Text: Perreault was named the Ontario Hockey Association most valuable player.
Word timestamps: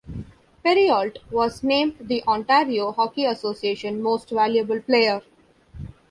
Perreault 0.65 1.17
was 1.29 1.61
named 1.61 1.95
the 2.01 2.23
Ontario 2.23 2.91
Hockey 2.91 3.23
Association 3.25 4.01
most 4.01 4.31
valuable 4.31 4.81
player. 4.81 5.21